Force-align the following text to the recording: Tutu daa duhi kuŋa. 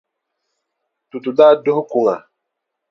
Tutu 1.09 1.31
daa 1.37 1.53
duhi 1.63 1.81
kuŋa. 1.91 2.15